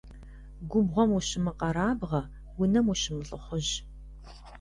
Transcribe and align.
Губгъуэм 0.69 1.11
ущымыкъэрабгъэ, 1.17 2.21
унэм 2.61 2.85
ущымылӀыхъужь. 2.91 3.73